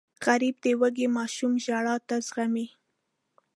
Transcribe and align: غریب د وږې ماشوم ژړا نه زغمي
غریب 0.25 0.55
د 0.63 0.65
وږې 0.79 1.07
ماشوم 1.17 1.53
ژړا 1.63 1.95
نه 2.09 2.17
زغمي 2.27 2.67